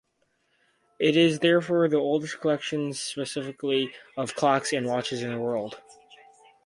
It 0.97 1.15
is 1.15 1.41
therefore 1.41 1.87
the 1.87 1.99
oldest 1.99 2.39
collection 2.39 2.91
specifically 2.93 3.93
of 4.17 4.33
clocks 4.35 4.73
and 4.73 4.87
watches 4.87 5.21
in 5.21 5.31
the 5.31 5.37
world. 5.39 5.79